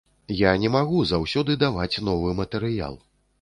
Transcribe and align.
Я 0.37 0.53
не 0.61 0.71
магу 0.75 1.01
заўсёды 1.11 1.59
даваць 1.65 2.01
новы 2.09 2.33
матэрыял. 2.41 2.99